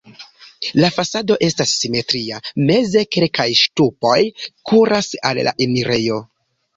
La 0.83 0.87
fasado 0.93 1.35
estas 1.47 1.73
simetria, 1.81 2.39
meze 2.69 3.03
kelkaj 3.15 3.45
ŝtupoj 3.59 4.15
kuras 4.71 5.11
al 5.31 5.41
la 5.49 5.55
enirejo. 5.67 6.19